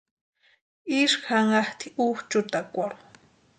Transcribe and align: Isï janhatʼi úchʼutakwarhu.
Isï 0.99 1.19
janhatʼi 1.25 1.87
úchʼutakwarhu. 2.05 3.01